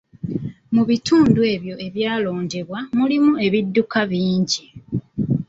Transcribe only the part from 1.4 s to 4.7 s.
ebyo ebyalondebwa mulimu ebidduka bingi.